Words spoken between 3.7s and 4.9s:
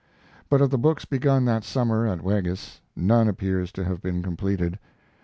to have been completed.